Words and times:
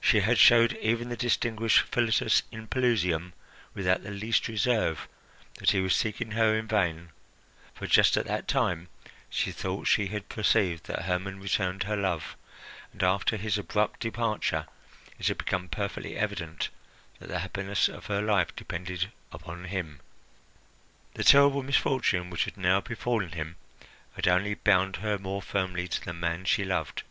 She 0.00 0.18
had 0.18 0.36
showed 0.36 0.72
even 0.78 1.10
the 1.10 1.16
distinguished 1.16 1.82
Philotas 1.82 2.42
in 2.50 2.66
Pelusium, 2.66 3.34
without 3.72 4.02
the 4.02 4.10
least 4.10 4.48
reserve, 4.48 5.06
that 5.58 5.70
he 5.70 5.78
was 5.78 5.94
seeking 5.94 6.32
her 6.32 6.56
in 6.58 6.66
vain; 6.66 7.10
for 7.72 7.86
just 7.86 8.16
at 8.16 8.26
that 8.26 8.48
time 8.48 8.88
she 9.30 9.52
thought 9.52 9.86
she 9.86 10.08
had 10.08 10.28
perceived 10.28 10.86
that 10.86 11.02
Hermon 11.04 11.38
returned 11.38 11.84
her 11.84 11.96
love, 11.96 12.34
and 12.92 13.04
after 13.04 13.36
his 13.36 13.56
abrupt 13.56 14.00
departure 14.00 14.66
it 15.20 15.28
had 15.28 15.38
become 15.38 15.68
perfectly 15.68 16.16
evident 16.16 16.68
that 17.20 17.28
the 17.28 17.38
happiness 17.38 17.88
of 17.88 18.06
her 18.06 18.20
life 18.22 18.56
depended 18.56 19.12
upon 19.30 19.66
him. 19.66 20.00
The 21.14 21.22
terrible 21.22 21.62
misfortune 21.62 22.28
which 22.28 22.46
had 22.46 22.56
now 22.56 22.80
befallen 22.80 23.30
him 23.30 23.54
had 24.16 24.26
only 24.26 24.54
bound 24.54 24.96
her 24.96 25.16
more 25.16 25.42
firmly 25.42 25.86
to 25.86 26.04
the 26.04 26.12
man 26.12 26.44
she 26.44 26.64
loved. 26.64 27.04